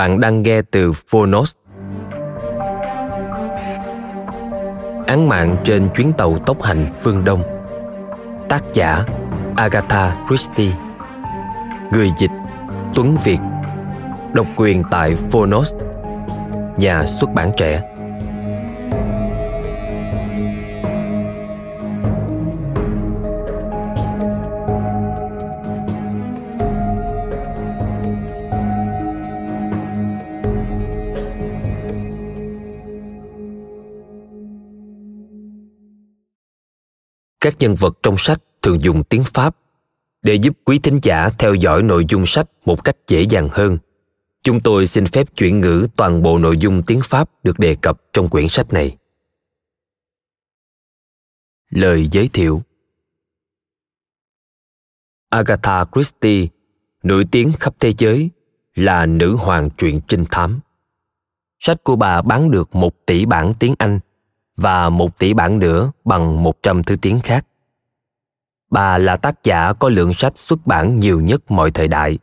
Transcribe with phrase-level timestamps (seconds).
[0.00, 1.52] Bạn đang nghe từ Phonos.
[5.06, 7.42] Án mạng trên chuyến tàu tốc hành phương Đông.
[8.48, 9.04] Tác giả
[9.56, 10.72] Agatha Christie.
[11.92, 12.30] Người dịch
[12.94, 13.38] Tuấn Việt.
[14.32, 15.74] Độc quyền tại Phonos.
[16.76, 17.89] Nhà xuất bản trẻ.
[37.40, 39.56] Các nhân vật trong sách thường dùng tiếng pháp.
[40.22, 43.78] Để giúp quý thính giả theo dõi nội dung sách một cách dễ dàng hơn,
[44.42, 48.02] chúng tôi xin phép chuyển ngữ toàn bộ nội dung tiếng pháp được đề cập
[48.12, 48.96] trong quyển sách này.
[51.70, 52.62] Lời giới thiệu.
[55.28, 56.46] Agatha christie,
[57.02, 58.30] nổi tiếng khắp thế giới,
[58.74, 60.60] là nữ hoàng truyện trinh thám.
[61.58, 64.00] Sách của bà bán được một tỷ bản tiếng anh
[64.60, 67.46] và một tỷ bản nữa bằng 100 thứ tiếng khác.
[68.70, 72.18] Bà là tác giả có lượng sách xuất bản nhiều nhất mọi thời đại,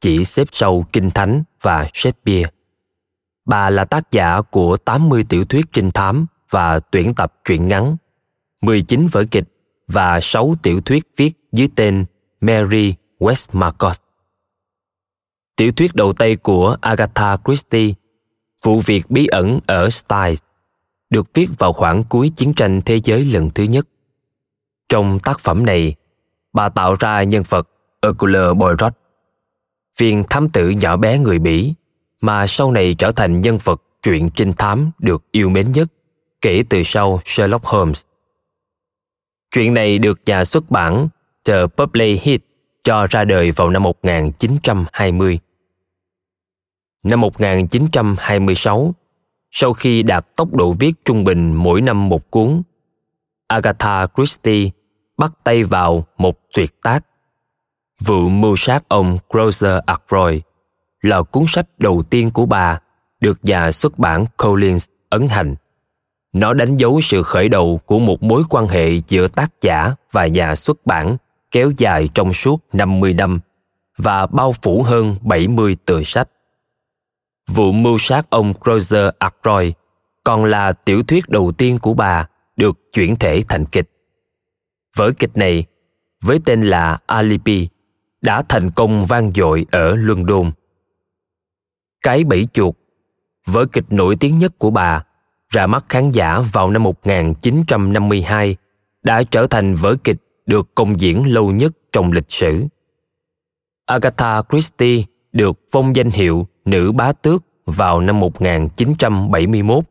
[0.00, 2.50] chỉ xếp sau Kinh Thánh và Shakespeare.
[3.46, 7.96] Bà là tác giả của 80 tiểu thuyết trinh thám và tuyển tập truyện ngắn,
[8.60, 9.44] 19 vở kịch
[9.88, 12.04] và 6 tiểu thuyết viết dưới tên
[12.40, 13.94] Mary Westmacott.
[15.56, 17.92] Tiểu thuyết đầu tay của Agatha Christie,
[18.66, 20.38] Vụ việc bí ẩn ở Styles,
[21.10, 23.88] được viết vào khoảng cuối chiến tranh thế giới lần thứ nhất.
[24.88, 25.94] Trong tác phẩm này,
[26.52, 27.68] bà tạo ra nhân vật
[28.02, 28.92] Hercule Poirot,
[29.98, 31.74] viên thám tử nhỏ bé người Bỉ
[32.20, 35.88] mà sau này trở thành nhân vật truyện trinh thám được yêu mến nhất
[36.40, 38.02] kể từ sau Sherlock Holmes.
[39.54, 41.08] Chuyện này được nhà xuất bản
[41.44, 42.42] The Public Hit
[42.84, 45.38] cho ra đời vào năm 1920.
[47.02, 48.94] Năm 1926,
[49.58, 52.62] sau khi đạt tốc độ viết trung bình mỗi năm một cuốn.
[53.48, 54.70] Agatha Christie
[55.18, 57.06] bắt tay vào một tuyệt tác.
[58.00, 60.40] Vụ mưu sát ông Grocer Ackroyd
[61.02, 62.78] là cuốn sách đầu tiên của bà
[63.20, 65.54] được nhà xuất bản Collins ấn hành.
[66.32, 70.26] Nó đánh dấu sự khởi đầu của một mối quan hệ giữa tác giả và
[70.26, 71.16] nhà xuất bản
[71.50, 73.40] kéo dài trong suốt 50 năm
[73.98, 76.28] và bao phủ hơn 70 tựa sách
[77.48, 79.72] vụ mưu sát ông Roger Ackroyd
[80.24, 83.90] còn là tiểu thuyết đầu tiên của bà được chuyển thể thành kịch.
[84.96, 85.64] Vở kịch này,
[86.22, 87.68] với tên là Alibi,
[88.20, 90.50] đã thành công vang dội ở London.
[92.02, 92.74] Cái bẫy chuột,
[93.46, 95.04] vở kịch nổi tiếng nhất của bà,
[95.48, 98.56] ra mắt khán giả vào năm 1952,
[99.02, 102.66] đã trở thành vở kịch được công diễn lâu nhất trong lịch sử.
[103.86, 109.84] Agatha Christie được phong danh hiệu nữ bá tước vào năm 1971.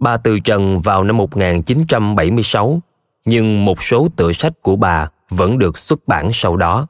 [0.00, 2.80] Bà từ trần vào năm 1976,
[3.24, 6.86] nhưng một số tựa sách của bà vẫn được xuất bản sau đó.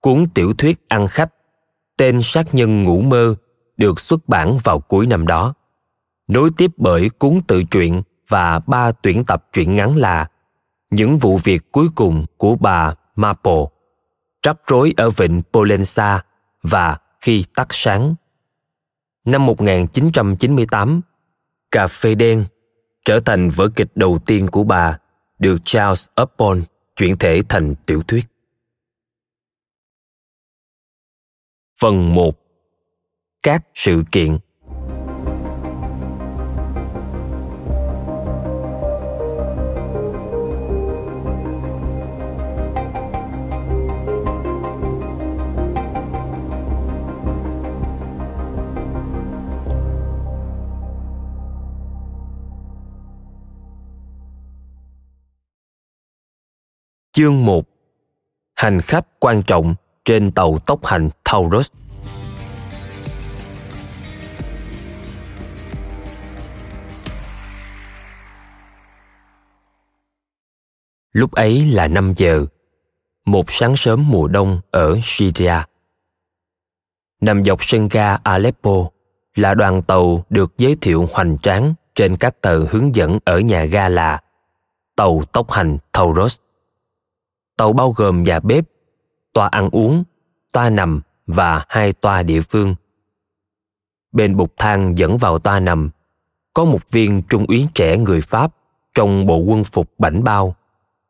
[0.00, 1.32] Cuốn tiểu thuyết ăn khách,
[1.96, 3.34] tên sát nhân ngủ mơ
[3.76, 5.54] được xuất bản vào cuối năm đó.
[6.28, 10.28] Nối tiếp bởi cuốn tự truyện và ba tuyển tập truyện ngắn là
[10.90, 13.64] Những vụ việc cuối cùng của bà Maple,
[14.42, 16.22] Rắc rối ở vịnh Polensa
[16.62, 18.14] và khi tắt sáng.
[19.24, 21.00] Năm 1998,
[21.70, 22.44] Cà phê đen
[23.04, 24.98] trở thành vở kịch đầu tiên của bà
[25.38, 26.62] được Charles Upton
[26.96, 28.26] chuyển thể thành tiểu thuyết.
[31.80, 32.38] Phần 1
[33.42, 34.38] Các sự kiện
[57.16, 57.64] Chương 1
[58.54, 59.74] Hành khách quan trọng
[60.04, 61.70] trên tàu tốc hành Taurus
[71.12, 72.46] Lúc ấy là 5 giờ,
[73.24, 75.54] một sáng sớm mùa đông ở Syria.
[77.20, 78.90] Nằm dọc sân ga Aleppo
[79.34, 83.64] là đoàn tàu được giới thiệu hoành tráng trên các tờ hướng dẫn ở nhà
[83.64, 84.20] ga là
[84.96, 86.45] tàu tốc hành Taurus.
[87.56, 88.64] Tàu bao gồm nhà bếp,
[89.32, 90.04] toa ăn uống,
[90.52, 92.74] toa nằm và hai toa địa phương.
[94.12, 95.90] Bên bục thang dẫn vào toa nằm,
[96.54, 98.54] có một viên trung úy trẻ người Pháp
[98.94, 100.56] trong bộ quân phục bảnh bao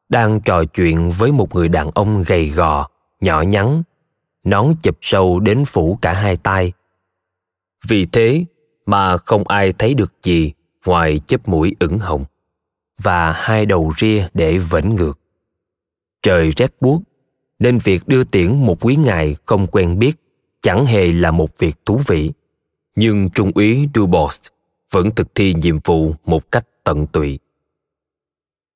[0.08, 2.88] đang trò chuyện với một người đàn ông gầy gò,
[3.20, 3.82] nhỏ nhắn,
[4.44, 6.72] nón chụp sâu đến phủ cả hai tay.
[7.88, 8.44] Vì thế
[8.86, 10.52] mà không ai thấy được gì
[10.86, 12.24] ngoài chớp mũi ửng hồng
[12.98, 15.18] và hai đầu ria để vẫn ngược.
[16.26, 17.02] Trời rét buốt,
[17.58, 20.16] nên việc đưa tiễn một quý ngài không quen biết
[20.60, 22.32] chẳng hề là một việc thú vị.
[22.96, 24.40] Nhưng Trung úy Dubois
[24.90, 27.38] vẫn thực thi nhiệm vụ một cách tận tụy.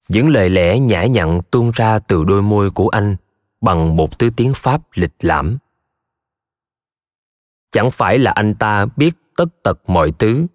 [0.08, 3.16] Những lời lẽ nhã nhặn tuôn ra từ đôi môi của anh
[3.60, 5.58] bằng một thứ tiếng Pháp lịch lãm.
[7.70, 10.46] Chẳng phải là anh ta biết tất tật mọi thứ.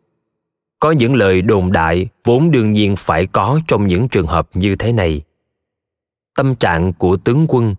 [0.80, 4.76] Có những lời đồn đại vốn đương nhiên phải có trong những trường hợp như
[4.76, 5.24] thế này.
[6.36, 7.76] Tâm trạng của tướng quân,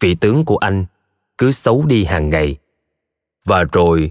[0.00, 0.84] vị tướng của anh,
[1.38, 2.56] cứ xấu đi hàng ngày.
[3.44, 4.10] Và rồi,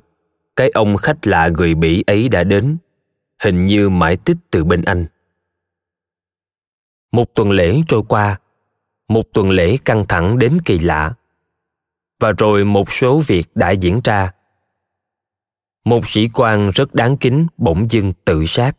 [0.56, 2.78] cái ông khách lạ người Bỉ ấy đã đến,
[3.40, 5.06] hình như mãi tích từ bên anh.
[7.12, 8.40] Một tuần lễ trôi qua,
[9.08, 11.14] một tuần lễ căng thẳng đến kỳ lạ.
[12.20, 14.32] Và rồi một số việc đã diễn ra.
[15.86, 18.78] Một sĩ quan rất đáng kính bỗng dưng tự sát.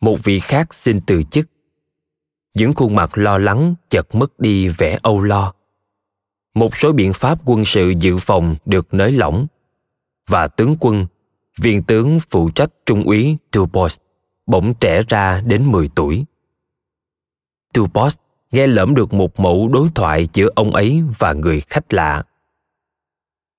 [0.00, 1.46] Một vị khác xin từ chức.
[2.54, 5.52] Những khuôn mặt lo lắng chợt mất đi vẻ âu lo.
[6.54, 9.46] Một số biện pháp quân sự dự phòng được nới lỏng
[10.28, 11.06] và tướng quân,
[11.60, 13.92] viên tướng phụ trách trung úy Dupont
[14.46, 16.24] bỗng trẻ ra đến 10 tuổi.
[17.74, 18.12] Dupont
[18.50, 22.24] nghe lỡm được một mẫu đối thoại giữa ông ấy và người khách lạ.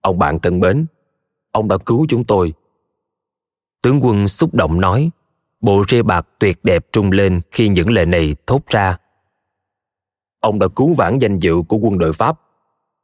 [0.01, 0.85] Ông bạn thân mến,
[1.51, 2.53] ông đã cứu chúng tôi.
[3.81, 5.09] Tướng quân xúc động nói,
[5.65, 8.97] bộ ria bạc tuyệt đẹp trung lên khi những lời này thốt ra.
[10.39, 12.39] Ông đã cứu vãn danh dự của quân đội Pháp.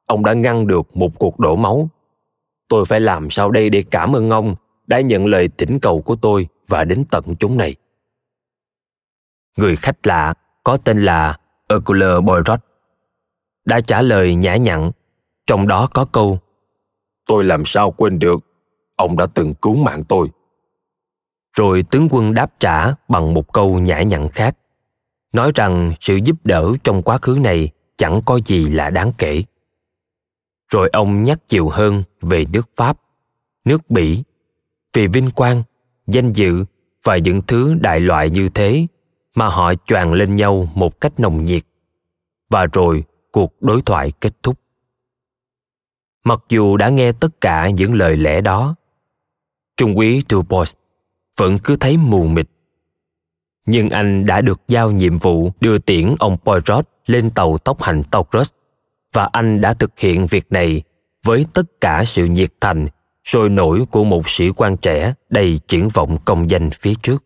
[0.05, 1.89] Ông đã ngăn được một cuộc đổ máu.
[2.67, 4.55] Tôi phải làm sao đây để cảm ơn ông
[4.87, 7.75] đã nhận lời thỉnh cầu của tôi và đến tận chúng này.
[9.57, 10.33] Người khách lạ
[10.63, 11.37] có tên là
[11.69, 12.59] Hercule Poirot
[13.65, 14.91] đã trả lời nhã nhặn,
[15.47, 16.39] trong đó có câu
[17.25, 18.39] Tôi làm sao quên được,
[18.95, 20.27] ông đã từng cứu mạng tôi.
[21.53, 24.57] Rồi tướng quân đáp trả bằng một câu nhã nhặn khác,
[25.33, 29.43] nói rằng sự giúp đỡ trong quá khứ này chẳng có gì là đáng kể.
[30.69, 32.97] Rồi ông nhắc nhiều hơn về nước Pháp,
[33.65, 34.23] nước Bỉ,
[34.93, 35.63] vì vinh quang,
[36.07, 36.65] danh dự
[37.03, 38.87] và những thứ đại loại như thế
[39.35, 41.63] mà họ choàng lên nhau một cách nồng nhiệt.
[42.49, 44.59] Và rồi cuộc đối thoại kết thúc.
[46.23, 48.75] Mặc dù đã nghe tất cả những lời lẽ đó
[49.77, 50.67] trung úy dupont
[51.41, 52.47] vẫn cứ thấy mù mịt
[53.65, 58.03] nhưng anh đã được giao nhiệm vụ đưa tiễn ông Poirot lên tàu tốc hành
[58.11, 58.51] Taurus
[59.13, 60.83] và anh đã thực hiện việc này
[61.23, 62.87] với tất cả sự nhiệt thành
[63.23, 67.25] sôi nổi của một sĩ quan trẻ đầy triển vọng công danh phía trước.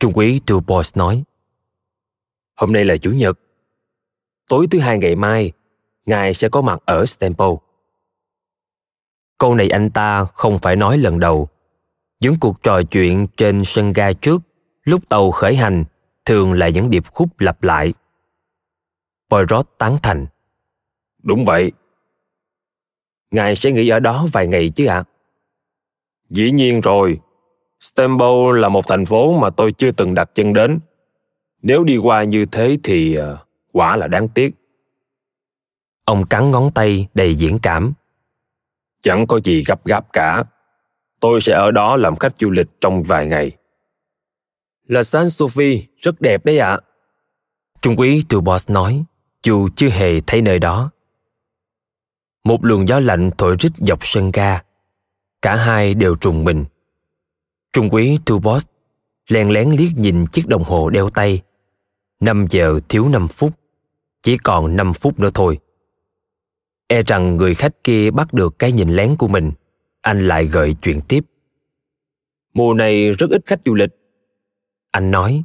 [0.00, 1.24] Trung úy Dupont nói,
[2.56, 3.38] Hôm nay là Chủ nhật.
[4.48, 5.52] Tối thứ hai ngày mai,
[6.06, 7.56] Ngài sẽ có mặt ở Stampo.
[9.38, 11.48] Câu này anh ta không phải nói lần đầu.
[12.22, 14.42] Những cuộc trò chuyện trên sân ga trước,
[14.84, 15.84] lúc tàu khởi hành,
[16.24, 17.94] thường là những điệp khúc lặp lại.
[19.30, 20.26] Poirot tán thành.
[21.22, 21.72] Đúng vậy.
[23.30, 24.94] Ngài sẽ nghỉ ở đó vài ngày chứ ạ?
[24.94, 25.04] À?
[26.30, 27.20] Dĩ nhiên rồi,
[27.80, 30.80] Stambo là một thành phố mà tôi chưa từng đặt chân đến.
[31.62, 33.24] Nếu đi qua như thế thì uh,
[33.72, 34.54] quả là đáng tiếc.
[36.04, 37.92] Ông cắn ngón tay đầy diễn cảm.
[39.00, 40.44] Chẳng có gì gấp gáp cả.
[41.22, 43.52] Tôi sẽ ở đó làm khách du lịch trong vài ngày.
[44.88, 46.70] Là San Sophie rất đẹp đấy ạ.
[46.70, 46.80] À.
[47.82, 49.04] Trung úy Dubos nói,
[49.42, 50.90] dù chưa hề thấy nơi đó.
[52.44, 54.62] Một luồng gió lạnh thổi rít dọc sân ga.
[55.42, 56.64] Cả hai đều trùng mình
[57.72, 58.66] Trung úy Tubos
[59.28, 61.42] lén lén liếc nhìn chiếc đồng hồ đeo tay.
[62.20, 63.52] 5 giờ thiếu 5 phút,
[64.22, 65.58] chỉ còn 5 phút nữa thôi.
[66.86, 69.52] E rằng người khách kia bắt được cái nhìn lén của mình,
[70.02, 71.20] anh lại gợi chuyện tiếp.
[72.54, 73.90] Mùa này rất ít khách du lịch.
[74.90, 75.44] Anh nói,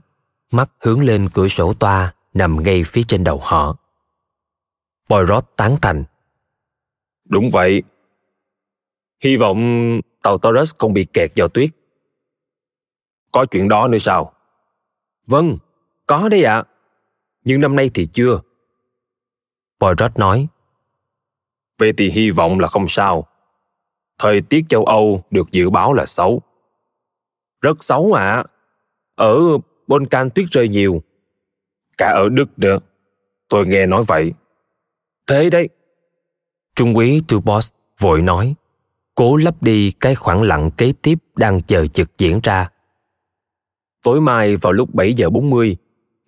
[0.52, 3.78] mắt hướng lên cửa sổ toa, nằm ngay phía trên đầu họ.
[5.10, 6.04] Poirot tán thành.
[7.26, 7.84] Đúng vậy.
[9.24, 9.60] Hy vọng
[10.22, 11.70] tàu Taurus không bị kẹt vào tuyết.
[13.32, 14.34] Có chuyện đó nữa sao?
[15.28, 15.58] Vâng,
[16.06, 16.56] có đấy ạ.
[16.56, 16.64] À.
[17.44, 18.40] Nhưng năm nay thì chưa.
[19.80, 20.48] Poirot nói.
[21.78, 23.28] Vậy thì hy vọng là không sao.
[24.18, 26.42] Thời tiết châu Âu được dự báo là xấu.
[27.62, 28.32] Rất xấu ạ.
[28.32, 28.44] À.
[29.16, 29.40] Ở
[29.88, 31.02] Balkan tuyết rơi nhiều.
[31.98, 32.80] Cả ở Đức nữa.
[33.50, 34.34] Tôi nghe nói vậy.
[35.28, 35.70] Thế đấy.
[36.76, 38.56] Trung úy Tubos vội nói,
[39.16, 42.70] cố lấp đi cái khoảng lặng kế tiếp đang chờ chực diễn ra.
[44.04, 45.78] Tối mai vào lúc 7 giờ 40,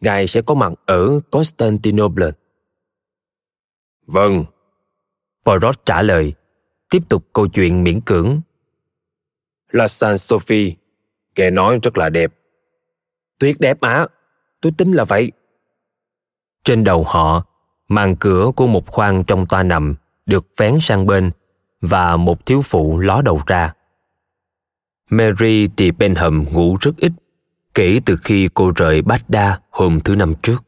[0.01, 2.31] Ngài sẽ có mặt ở Constantinople.
[4.05, 4.45] Vâng.
[5.45, 6.33] Poirot trả lời,
[6.89, 8.41] tiếp tục câu chuyện miễn cưỡng.
[9.71, 10.75] La San Sophie,
[11.35, 12.33] nghe nói rất là đẹp.
[13.39, 14.07] Tuyệt đẹp á,
[14.61, 15.31] tôi tính là vậy.
[16.63, 17.45] Trên đầu họ,
[17.87, 21.31] màn cửa của một khoang trong toa nằm được vén sang bên
[21.81, 23.73] và một thiếu phụ ló đầu ra.
[25.09, 25.81] Mary T.
[25.97, 27.11] Benham ngủ rất ít
[27.73, 30.65] kể từ khi cô rời Baghdad hôm thứ năm trước.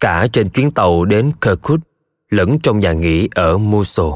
[0.00, 1.80] Cả trên chuyến tàu đến Kirkuk
[2.28, 4.14] lẫn trong nhà nghỉ ở Mosul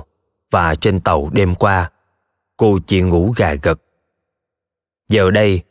[0.51, 1.91] và trên tàu đêm qua,
[2.57, 3.81] cô chỉ ngủ gà gật.
[5.09, 5.63] Giờ đây,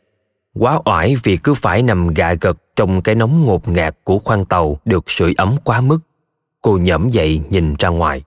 [0.54, 4.44] quá oải vì cứ phải nằm gà gật trong cái nóng ngột ngạt của khoang
[4.44, 5.98] tàu được sưởi ấm quá mức.
[6.62, 8.24] Cô nhẫm dậy nhìn ra ngoài.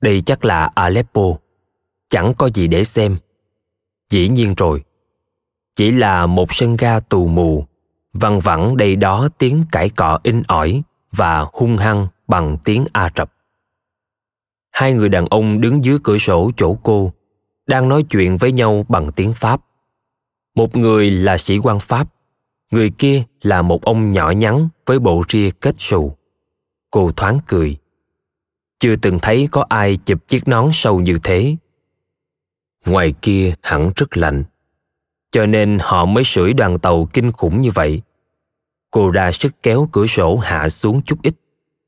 [0.00, 1.22] Đây chắc là Aleppo.
[2.10, 3.16] Chẳng có gì để xem.
[4.10, 4.84] Dĩ nhiên rồi.
[5.76, 7.64] Chỉ là một sân ga tù mù,
[8.12, 13.10] văng vẳng đây đó tiếng cãi cọ in ỏi và hung hăng bằng tiếng Ả
[13.16, 13.32] Rập.
[14.78, 17.12] Hai người đàn ông đứng dưới cửa sổ chỗ cô,
[17.66, 19.60] đang nói chuyện với nhau bằng tiếng Pháp.
[20.54, 22.14] Một người là sĩ quan Pháp,
[22.70, 26.16] người kia là một ông nhỏ nhắn với bộ ria kết sù
[26.90, 27.76] Cô thoáng cười.
[28.78, 31.56] Chưa từng thấy có ai chụp chiếc nón sâu như thế.
[32.86, 34.44] Ngoài kia hẳn rất lạnh.
[35.30, 38.02] Cho nên họ mới sưởi đoàn tàu kinh khủng như vậy.
[38.90, 41.34] Cô ra sức kéo cửa sổ hạ xuống chút ít,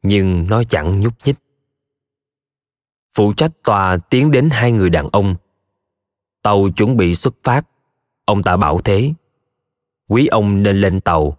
[0.02, 1.36] nhưng nó chẳng nhúc nhích.
[3.14, 5.34] Phụ trách tòa tiến đến hai người đàn ông.
[6.42, 7.66] Tàu chuẩn bị xuất phát.
[8.24, 9.12] Ông ta bảo thế.
[10.08, 11.36] Quý ông nên lên tàu.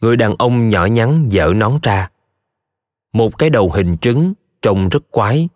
[0.00, 2.10] Người đàn ông nhỏ nhắn dở nón ra
[3.12, 4.32] một cái đầu hình trứng
[4.62, 5.48] trông rất quái.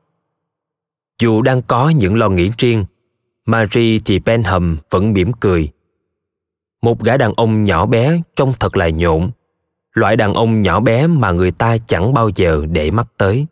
[1.21, 2.85] Dù đang có những lo nghĩ riêng,
[3.47, 5.69] Marie thì Benham vẫn mỉm cười.
[6.83, 9.31] Một gã đàn ông nhỏ bé trông thật là nhộn,
[9.93, 13.47] loại đàn ông nhỏ bé mà người ta chẳng bao giờ để mắt tới.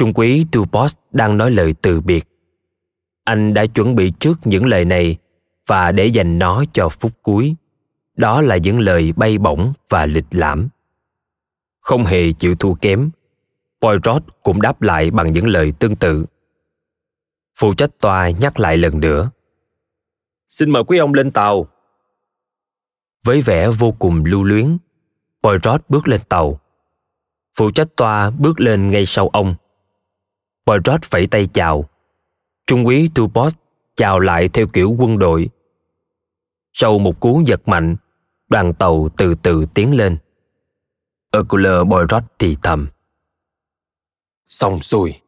[0.00, 2.28] Trung quý Dupos đang nói lời từ biệt.
[3.24, 5.16] Anh đã chuẩn bị trước những lời này
[5.66, 7.54] và để dành nó cho phút cuối.
[8.16, 10.68] Đó là những lời bay bổng và lịch lãm
[11.80, 13.10] không hề chịu thua kém.
[13.80, 16.26] Poirot cũng đáp lại bằng những lời tương tự.
[17.58, 19.30] Phụ trách tòa nhắc lại lần nữa.
[20.48, 21.66] Xin mời quý ông lên tàu.
[23.24, 24.78] Với vẻ vô cùng lưu luyến,
[25.42, 26.60] Poirot bước lên tàu.
[27.56, 29.54] Phụ trách tòa bước lên ngay sau ông.
[30.70, 31.84] Poirot vẫy tay chào.
[32.66, 33.54] Trung úy Dupos
[33.94, 35.50] chào lại theo kiểu quân đội.
[36.72, 37.96] Sau một cú giật mạnh,
[38.48, 40.18] đoàn tàu từ từ tiến lên.
[41.32, 42.88] Hercule Poirot thì thầm.
[44.48, 45.20] Xong rồi.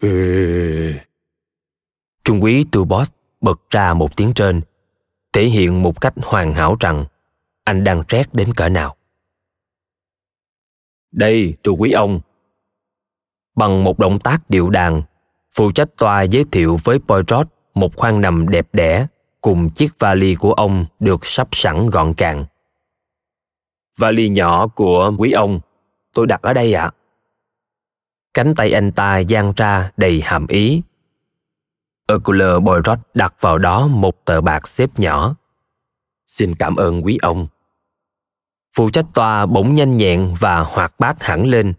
[0.00, 0.92] Ừ.
[2.24, 4.62] Trung úy Tubos bật ra một tiếng trên,
[5.32, 7.06] thể hiện một cách hoàn hảo rằng
[7.64, 8.96] anh đang rét đến cỡ nào.
[11.12, 12.20] Đây, thưa quý ông.
[13.54, 15.02] Bằng một động tác điệu đàn,
[15.54, 19.06] phụ trách tòa giới thiệu với Poirot một khoang nằm đẹp đẽ
[19.40, 22.44] cùng chiếc vali của ông được sắp sẵn gọn gàng
[23.98, 25.60] vali nhỏ của quý ông
[26.14, 26.94] tôi đặt ở đây ạ à.
[28.34, 30.82] cánh tay anh ta giang ra đầy hàm ý
[32.08, 35.34] Hercule Poirot đặt vào đó một tờ bạc xếp nhỏ.
[36.26, 37.46] Xin cảm ơn quý ông.
[38.76, 41.74] Phụ trách tòa bỗng nhanh nhẹn và hoạt bát hẳn lên.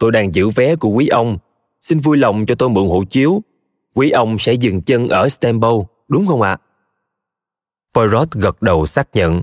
[0.00, 1.38] Tôi đang giữ vé của quý ông.
[1.80, 3.42] Xin vui lòng cho tôi mượn hộ chiếu.
[3.94, 6.50] Quý ông sẽ dừng chân ở Stambow, đúng không ạ?
[6.50, 6.60] À?
[7.94, 9.42] Poirot gật đầu xác nhận.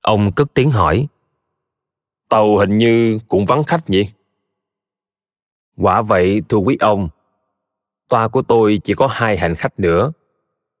[0.00, 1.06] Ông cất tiếng hỏi.
[2.28, 4.06] Tàu hình như cũng vắng khách nhỉ?
[5.76, 7.08] Quả vậy, thưa quý ông.
[8.08, 10.12] Toa của tôi chỉ có hai hành khách nữa.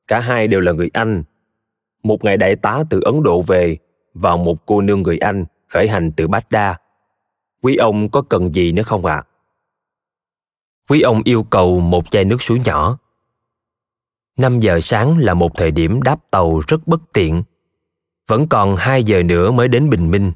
[0.06, 1.22] Cả hai đều là người Anh.
[2.02, 3.76] Một ngài đại tá từ Ấn Độ về
[4.14, 6.76] và một cô nương người Anh khởi hành từ Baghdad.
[7.62, 9.14] Quý ông có cần gì nữa không ạ?
[9.14, 9.26] À?
[10.88, 12.98] Quý ông yêu cầu một chai nước suối nhỏ.
[14.36, 17.42] 5 giờ sáng là một thời điểm đáp tàu rất bất tiện
[18.28, 20.32] Vẫn còn hai giờ nữa mới đến bình minh.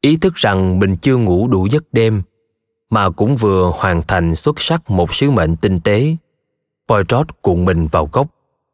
[0.00, 2.22] Ý thức rằng mình chưa ngủ đủ giấc đêm,
[2.90, 6.16] mà cũng vừa hoàn thành xuất sắc một sứ mệnh tinh tế.
[6.88, 8.26] Poirot cuộn mình vào góc,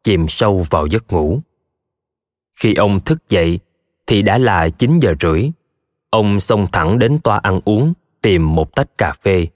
[0.02, 1.40] chìm sâu vào giấc ngủ.
[2.54, 3.60] Khi ông thức dậy,
[4.06, 5.50] thì đã là 9 giờ rưỡi.
[6.10, 9.46] Ông xông thẳng đến toa ăn uống, tìm một tách cà phê.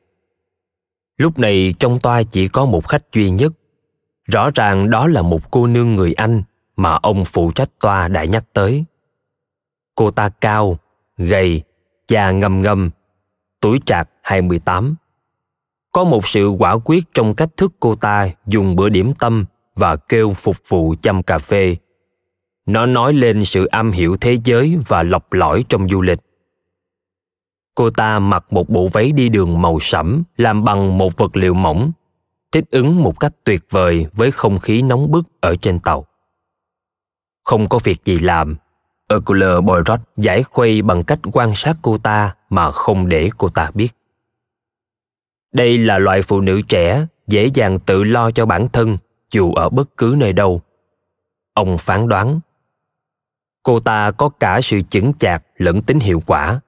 [1.17, 3.53] Lúc này trong toa chỉ có một khách duy nhất.
[4.25, 6.43] Rõ ràng đó là một cô nương người Anh
[6.77, 8.85] mà ông phụ trách toa đã nhắc tới.
[9.95, 10.79] Cô ta cao,
[11.17, 11.63] gầy,
[12.09, 12.91] da ngâm ngâm,
[13.61, 14.95] tuổi trạc 28.
[15.93, 19.45] Có một sự quả quyết trong cách thức cô ta dùng bữa điểm tâm
[19.77, 21.77] và kêu phục vụ chăm cà phê.
[22.67, 26.19] Nó nói lên sự am hiểu thế giới và lọc lõi trong du lịch.
[27.75, 31.55] Cô ta mặc một bộ váy đi đường màu sẫm làm bằng một vật liệu
[31.55, 31.93] mỏng,
[32.53, 36.07] thích ứng một cách tuyệt vời với không khí nóng bức ở trên tàu.
[37.45, 38.57] Không có việc gì làm,
[39.11, 43.71] Hercule Poirot giải khuây bằng cách quan sát cô ta mà không để cô ta
[43.75, 43.89] biết.
[45.53, 48.99] Đây là loại phụ nữ trẻ dễ dàng tự lo cho bản thân
[49.31, 50.61] dù ở bất cứ nơi đâu.
[51.55, 52.41] Ông phán đoán.
[53.63, 56.61] Cô ta có cả sự chững chạc lẫn tính hiệu quả.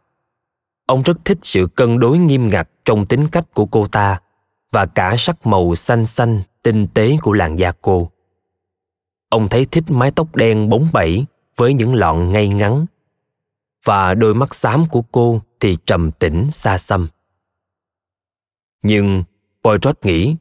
[0.86, 4.20] Ông rất thích sự cân đối nghiêm ngặt trong tính cách của cô ta
[4.72, 8.10] và cả sắc màu xanh xanh, tinh tế của làn da cô.
[9.28, 11.24] Ông thấy thích mái tóc đen bóng bẩy
[11.56, 12.86] với những lọn ngay ngắn
[13.84, 17.08] và đôi mắt xám của cô thì trầm tĩnh xa xăm
[18.84, 19.24] nhưng
[19.64, 20.36] poirot nghĩ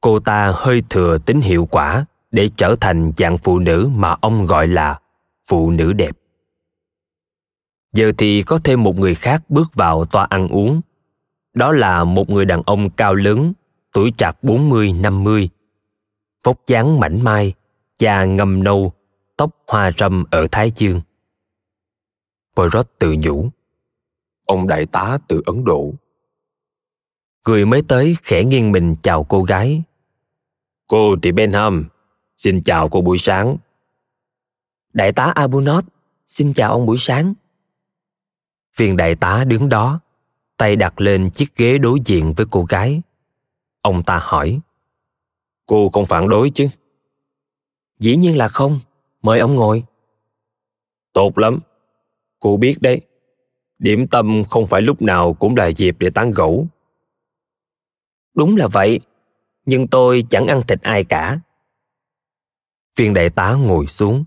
[0.00, 4.46] cô ta hơi thừa tính hiệu quả để trở thành dạng phụ nữ mà ông
[4.46, 5.00] gọi là
[5.46, 6.16] phụ nữ đẹp
[7.96, 10.80] giờ thì có thêm một người khác bước vào toa ăn uống.
[11.54, 13.52] Đó là một người đàn ông cao lớn
[13.92, 15.48] tuổi trạc 40-50
[16.44, 17.54] vóc dáng mảnh mai
[17.98, 18.92] da ngầm nâu
[19.36, 21.00] tóc hoa râm ở thái dương.
[22.56, 23.50] Poirot tự nhủ
[24.46, 25.92] ông đại tá từ ấn độ.
[27.46, 29.82] Người mới tới khẽ nghiêng mình chào cô gái.
[30.86, 31.84] Cô thì benham
[32.36, 33.56] xin chào cô buổi sáng.
[34.92, 35.84] Đại tá abunot
[36.26, 37.34] xin chào ông buổi sáng
[38.76, 40.00] viên đại tá đứng đó
[40.56, 43.02] tay đặt lên chiếc ghế đối diện với cô gái.
[43.82, 44.60] Ông ta hỏi
[45.66, 46.68] cô không phản đối chứ?
[47.98, 48.78] Dĩ nhiên là không
[49.22, 49.84] mời ông ngồi.
[51.12, 51.60] Tốt lắm
[52.38, 53.00] cô biết đấy.
[53.78, 56.66] Điểm tâm không phải lúc nào cũng là dịp để tán gẫu.
[58.34, 59.00] Đúng là vậy
[59.66, 61.40] nhưng tôi chẳng ăn thịt ai cả.
[62.96, 64.24] Viên đại tá ngồi xuống.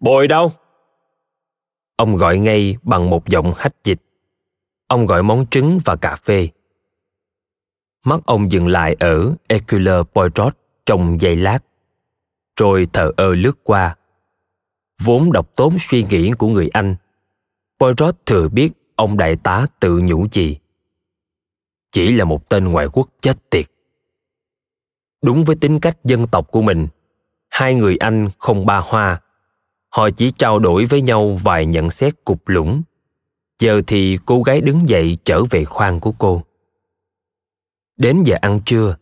[0.00, 0.52] Bồi đâu
[1.96, 4.00] ông gọi ngay bằng một giọng hách dịch.
[4.86, 6.48] Ông gọi món trứng và cà phê.
[8.04, 11.58] Mắt ông dừng lại ở Hercule Poirot trong giây lát,
[12.60, 13.96] rồi thờ ơ lướt qua.
[15.02, 16.96] Vốn độc tốn suy nghĩ của người anh,
[17.80, 20.58] poirot thừa biết ông đại tá tự nhủ gì.
[21.92, 23.66] Chỉ là một tên ngoại quốc chết tiệt.
[25.22, 26.88] Đúng với tính cách dân tộc của mình,
[27.50, 29.20] hai người anh không ba hoa
[29.92, 32.82] họ chỉ trao đổi với nhau vài nhận xét cục lũng.
[33.58, 36.42] Giờ thì cô gái đứng dậy trở về khoang của cô.
[37.96, 38.96] Đến giờ ăn trưa,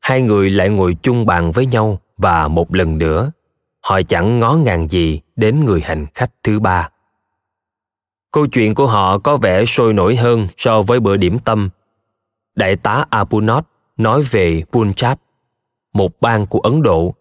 [0.00, 3.32] hai người lại ngồi chung bàn với nhau và một lần nữa,
[3.80, 6.88] họ chẳng ngó ngàng gì đến người hành khách thứ ba.
[8.32, 11.70] Câu chuyện của họ có vẻ sôi nổi hơn so với bữa điểm tâm.
[12.54, 13.64] Đại tá apunot
[13.96, 15.16] nói về punjab,
[15.92, 17.14] một bang của ấn độ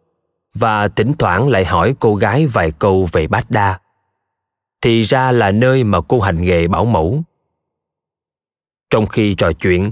[0.53, 3.79] và thỉnh thoảng lại hỏi cô gái vài câu về bát đa.
[4.81, 7.23] Thì ra là nơi mà cô hành nghề bảo mẫu.
[8.89, 9.91] Trong khi trò chuyện,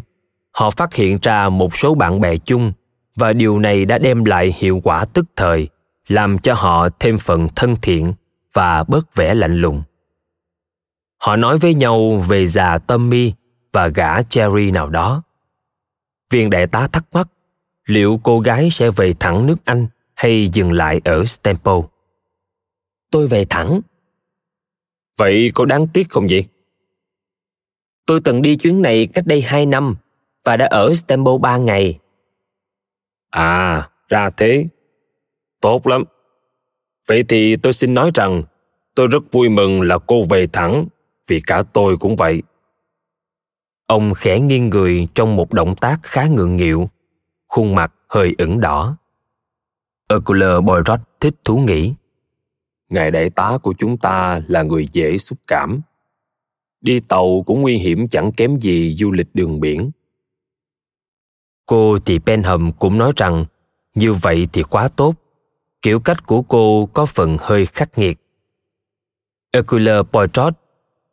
[0.52, 2.74] họ phát hiện ra một số bạn bè chung
[3.16, 5.68] và điều này đã đem lại hiệu quả tức thời,
[6.08, 8.14] làm cho họ thêm phần thân thiện
[8.54, 9.84] và bớt vẻ lạnh lùng.
[11.18, 13.34] Họ nói với nhau về già tommy
[13.74, 15.24] và gã cherry nào đó.
[16.30, 17.28] Viên đại tá thắc mắc,
[17.86, 19.88] liệu cô gái sẽ về thẳng nước anh?
[20.20, 21.82] Hay dừng lại ở stampo
[23.12, 23.82] tôi về thẳng
[25.18, 26.48] vậy có đáng tiếc không vậy
[28.06, 29.96] tôi từng đi chuyến này cách đây hai năm
[30.44, 32.00] và đã ở stampo ba ngày
[33.30, 34.66] À, ra thế.
[35.62, 36.04] Tốt lắm.
[37.08, 38.44] Vậy thì tôi xin nói rằng
[38.96, 40.88] tôi rất vui mừng là cô về thẳng,
[41.28, 42.42] vì cả tôi cũng vậy.
[43.88, 46.90] Ông khẽ nghiêng người trong một động tác khá ngượng nghịu,
[47.48, 48.98] khuôn mặt hơi ửng đỏ.
[50.10, 51.94] Hercule Poirot thích thú nghĩ.
[52.90, 55.82] Ngài đại tá của chúng ta là người dễ xúc cảm.
[56.82, 59.92] Đi tàu cũng nguy hiểm chẳng kém gì du lịch đường biển.
[61.66, 63.46] Cô thì Benham cũng nói rằng
[63.96, 65.16] như vậy thì quá tốt.
[65.82, 68.20] Kiểu cách của cô có phần hơi khắc nghiệt.
[69.54, 70.54] Hercule Poirot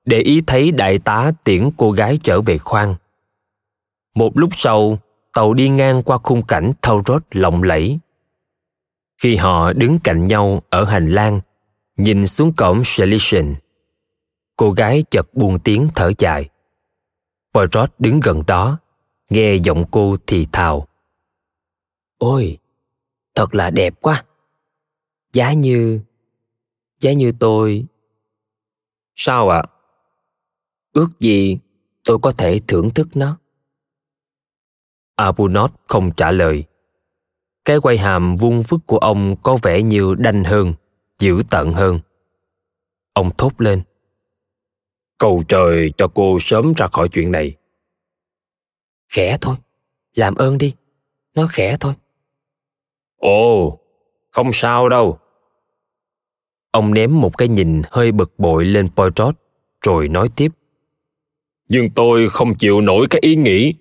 [0.04, 2.94] để ý thấy đại tá tiễn cô gái trở về khoang.
[4.14, 4.98] Một lúc sau,
[5.32, 7.98] tàu đi ngang qua khung cảnh thâu rốt lộng lẫy.
[9.18, 11.40] Khi họ đứng cạnh nhau ở hành lang,
[11.96, 13.55] nhìn xuống cổng Shelician,
[14.57, 16.48] cô gái chợt buông tiếng thở dài.
[17.55, 18.79] Poirot đứng gần đó,
[19.31, 20.88] nghe giọng cô thì thào.
[22.18, 22.59] Ôi,
[23.35, 24.24] thật là đẹp quá.
[25.33, 26.00] Giá như...
[27.00, 27.85] Giá như tôi...
[29.14, 29.59] Sao ạ?
[29.59, 29.70] À?
[30.92, 31.59] Ước gì
[32.05, 33.38] tôi có thể thưởng thức nó.
[35.16, 36.64] Abunot không trả lời.
[37.66, 40.74] Cái quay hàm vuông vức của ông có vẻ như đanh hơn,
[41.18, 42.00] dữ tợn hơn.
[43.12, 43.83] Ông thốt lên.
[45.18, 47.57] Cầu trời cho cô sớm ra khỏi chuyện này.
[49.09, 49.57] Khẽ thôi,
[50.14, 50.74] làm ơn đi,
[51.35, 51.94] nó khẽ thôi.
[53.16, 53.79] Ồ,
[54.31, 55.18] không sao đâu.
[56.70, 59.37] Ông ném một cái nhìn hơi bực bội lên Poirot,
[59.83, 60.52] rồi nói tiếp.
[61.68, 63.74] Nhưng tôi không chịu nổi cái ý nghĩ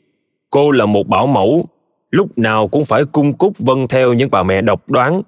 [0.50, 1.69] cô là một bảo mẫu
[2.12, 5.22] lúc nào cũng phải cung cúc vâng theo những bà mẹ độc đoán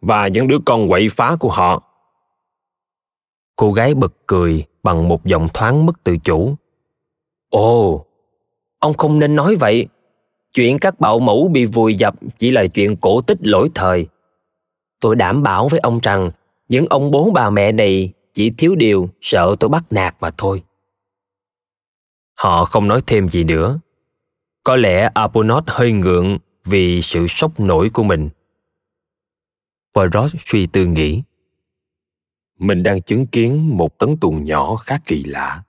[0.00, 1.82] và những đứa con quậy phá của họ.
[3.56, 6.54] Cô gái bật cười bằng một giọng thoáng mất tự chủ.
[7.50, 8.06] Ồ,
[8.78, 9.86] ông không nên nói vậy.
[10.52, 14.06] Chuyện các bạo mẫu bị vùi dập chỉ là chuyện cổ tích lỗi thời.
[15.00, 16.30] Tôi đảm bảo với ông rằng
[16.68, 20.62] những ông bố bà mẹ này chỉ thiếu điều sợ tôi bắt nạt mà thôi.
[22.38, 23.78] Họ không nói thêm gì nữa
[24.64, 28.28] có lẽ Apollot hơi ngượng vì sự sốc nổi của mình.
[29.94, 31.22] Poirot suy tư nghĩ.
[32.58, 35.62] Mình đang chứng kiến một tấn tuồng nhỏ khá kỳ lạ.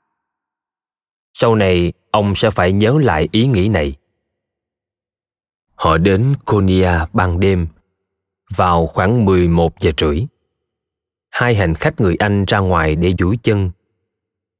[1.33, 3.95] Sau này, ông sẽ phải nhớ lại ý nghĩ này.
[5.75, 7.67] Họ đến Konya ban đêm,
[8.55, 10.25] vào khoảng 11 giờ rưỡi.
[11.29, 13.71] Hai hành khách người Anh ra ngoài để duỗi chân.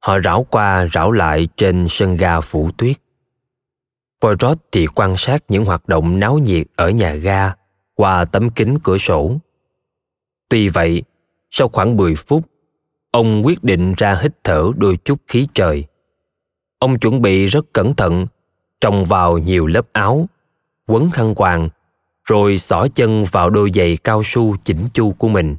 [0.00, 2.96] Họ rảo qua rảo lại trên sân ga phủ tuyết.
[4.22, 7.54] Poirot thì quan sát những hoạt động náo nhiệt ở nhà ga
[7.94, 9.36] qua tấm kính cửa sổ.
[10.48, 11.02] Tuy vậy,
[11.50, 12.44] sau khoảng 10 phút,
[13.10, 15.84] ông quyết định ra hít thở đôi chút khí trời.
[16.78, 18.26] Ông chuẩn bị rất cẩn thận,
[18.80, 20.28] trồng vào nhiều lớp áo,
[20.86, 21.68] quấn khăn quàng,
[22.24, 25.56] rồi xỏ chân vào đôi giày cao su chỉnh chu của mình.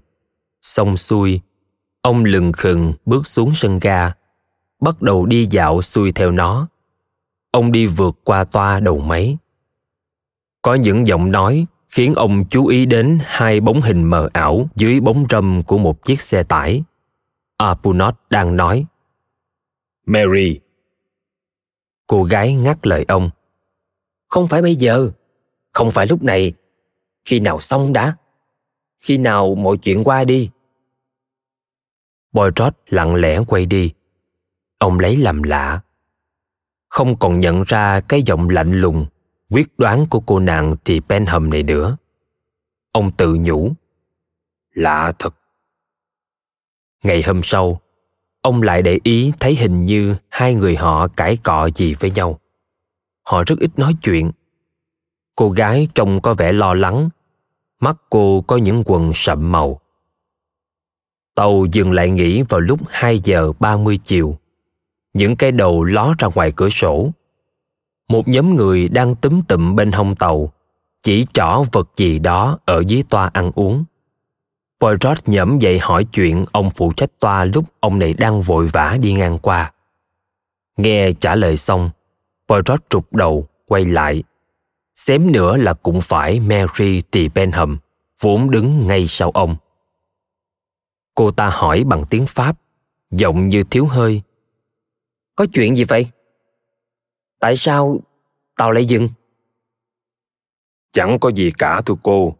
[0.61, 1.41] Xong xuôi,
[2.01, 4.13] ông lừng khừng bước xuống sân ga,
[4.81, 6.67] bắt đầu đi dạo xuôi theo nó
[7.53, 9.37] ông đi vượt qua toa đầu máy.
[10.61, 14.99] Có những giọng nói khiến ông chú ý đến hai bóng hình mờ ảo dưới
[14.99, 16.83] bóng râm của một chiếc xe tải.
[17.57, 18.85] Apunot đang nói
[20.05, 20.59] mary.
[22.07, 23.29] Cô gái ngắt lời ông
[24.25, 25.11] không phải bây giờ
[25.71, 26.53] không phải lúc này.
[27.25, 28.15] Khi nào xong đã
[28.99, 30.49] khi nào mọi chuyện qua đi.
[32.31, 33.93] Boydrod lặng lẽ quay đi.
[34.77, 35.81] Ông lấy làm lạ
[36.93, 39.05] không còn nhận ra cái giọng lạnh lùng
[39.49, 41.97] quyết đoán của cô nàng thì Benham này nữa.
[42.91, 43.71] Ông tự nhủ.
[44.73, 45.35] Lạ thật.
[47.03, 47.81] Ngày hôm sau,
[48.41, 52.39] ông lại để ý thấy hình như hai người họ cãi cọ gì với nhau.
[53.23, 54.31] Họ rất ít nói chuyện.
[55.35, 57.09] Cô gái trông có vẻ lo lắng,
[57.79, 59.79] mắt cô có những quần sậm màu.
[61.35, 64.37] Tàu dừng lại nghỉ vào lúc 2 giờ 30 chiều
[65.13, 67.09] những cái đầu ló ra ngoài cửa sổ
[68.07, 70.53] một nhóm người đang túm tụm bên hông tàu
[71.03, 73.83] chỉ trỏ vật gì đó ở dưới toa ăn uống
[74.83, 78.97] Poirot nhẩm dậy hỏi chuyện ông phụ trách toa lúc ông này đang vội vã
[79.01, 79.71] đi ngang qua.
[80.77, 81.89] Nghe trả lời xong,
[82.47, 84.23] Poirot trục đầu, quay lại.
[84.95, 87.17] Xém nữa là cũng phải Mary T.
[87.35, 87.77] Benham,
[88.19, 89.55] vốn đứng ngay sau ông.
[91.15, 92.57] Cô ta hỏi bằng tiếng Pháp,
[93.11, 94.21] giọng như thiếu hơi,
[95.35, 96.07] có chuyện gì vậy?
[97.39, 97.99] Tại sao
[98.57, 99.09] tàu lại dừng?
[100.91, 102.35] Chẳng có gì cả thưa cô.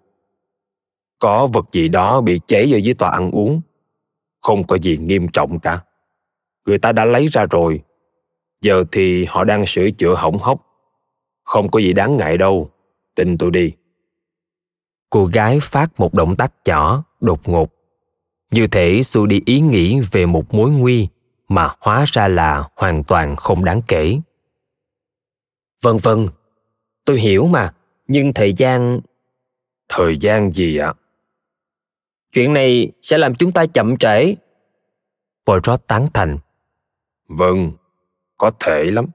[1.20, 3.62] Có vật gì đó bị cháy ở dưới tòa ăn uống.
[4.42, 5.84] Không có gì nghiêm trọng cả.
[6.66, 7.82] Người ta đã lấy ra rồi.
[8.62, 10.66] Giờ thì họ đang sửa chữa hỏng hóc.
[11.44, 12.70] Không có gì đáng ngại đâu.
[13.16, 13.74] Tin tôi đi.
[15.10, 17.70] Cô gái phát một động tác nhỏ, đột ngột.
[18.52, 21.08] Như thể xua đi ý nghĩ về một mối nguy
[21.48, 24.20] mà hóa ra là hoàn toàn không đáng kể.
[25.82, 26.28] Vâng vâng
[27.06, 27.74] tôi hiểu mà
[28.08, 29.00] nhưng thời gian
[29.90, 30.94] thời gian gì ạ?
[32.32, 34.36] Chuyện này sẽ làm chúng ta chậm trễ.
[35.46, 36.38] Poirot tán thành.
[37.28, 37.72] Vâng
[38.38, 39.06] có thể lắm.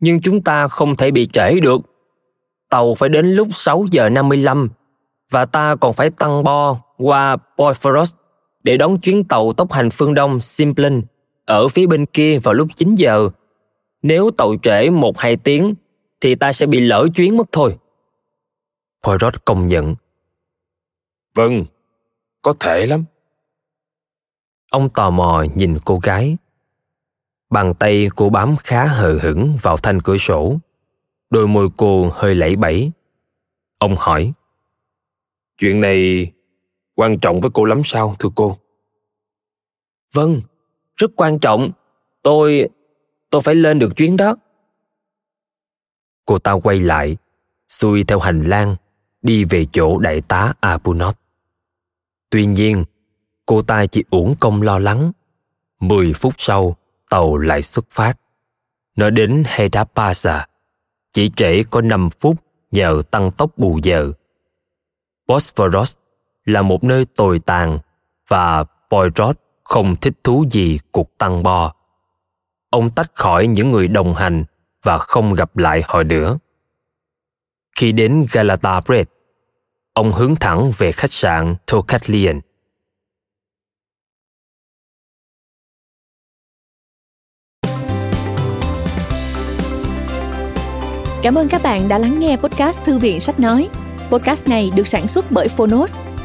[0.00, 1.80] Nhưng chúng ta không thể bị trễ được.
[2.70, 4.68] Tàu phải đến lúc 6 giờ 55
[5.30, 8.14] và ta còn phải tăng bo qua Bosphorus
[8.62, 11.02] để đón chuyến tàu tốc hành phương Đông Simplon
[11.44, 13.30] ở phía bên kia vào lúc 9 giờ.
[14.02, 15.74] Nếu tàu trễ một hai tiếng
[16.20, 17.76] thì ta sẽ bị lỡ chuyến mất thôi.
[19.02, 19.94] Poirot công nhận.
[21.34, 21.64] Vâng,
[22.42, 23.04] có thể lắm.
[24.70, 26.36] Ông tò mò nhìn cô gái.
[27.50, 30.58] Bàn tay cô bám khá hờ hững vào thanh cửa sổ.
[31.30, 32.90] Đôi môi cô hơi lẫy bẫy.
[33.78, 34.32] Ông hỏi.
[35.58, 36.30] Chuyện này
[36.98, 38.58] quan trọng với cô lắm sao, thưa cô?
[40.14, 40.40] Vâng,
[40.96, 41.70] rất quan trọng.
[42.22, 42.68] Tôi...
[43.30, 44.36] tôi phải lên được chuyến đó.
[46.24, 47.16] Cô ta quay lại,
[47.68, 48.76] xuôi theo hành lang,
[49.22, 51.16] đi về chỗ đại tá Abunot.
[52.30, 52.84] Tuy nhiên,
[53.46, 55.12] cô ta chỉ uổng công lo lắng.
[55.80, 56.76] Mười phút sau,
[57.10, 58.14] tàu lại xuất phát.
[58.96, 60.46] Nó đến Hedapasa,
[61.12, 62.36] chỉ trễ có năm phút
[62.70, 64.12] nhờ tăng tốc bù giờ.
[65.26, 65.96] Bosphorus
[66.48, 67.78] là một nơi tồi tàn
[68.28, 71.74] và Poirot không thích thú gì cuộc tăng bo.
[72.70, 74.44] Ông tách khỏi những người đồng hành
[74.82, 76.38] và không gặp lại họ nữa.
[77.76, 79.06] Khi đến Galata Bread,
[79.92, 82.40] ông hướng thẳng về khách sạn Tocatlian.
[91.22, 93.68] Cảm ơn các bạn đã lắng nghe podcast Thư viện Sách Nói.
[94.10, 95.98] Podcast này được sản xuất bởi Phonos,